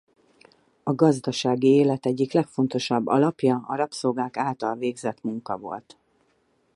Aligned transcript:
A 0.83 0.93
gazdasági 0.93 1.67
élet 1.67 2.05
egyik 2.05 2.31
legfontosabb 2.33 3.07
alapja 3.07 3.63
a 3.67 3.75
rabszolgák 3.75 4.37
által 4.37 4.75
végzett 4.75 5.21
munka 5.23 5.57
volt. 5.57 5.97